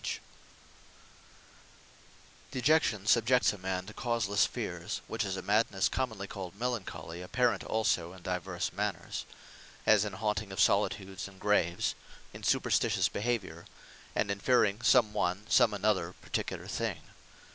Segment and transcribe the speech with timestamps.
[0.01, 0.21] Melancholy
[2.49, 7.63] Dejection, subjects a man to causelesse fears; which is a Madnesse commonly called MELANCHOLY, apparent
[7.63, 9.27] also in divers manners;
[9.85, 11.93] as in haunting of solitudes, and graves;
[12.33, 13.67] in superstitious behaviour;
[14.15, 17.01] and in fearing some one, some another particular thing.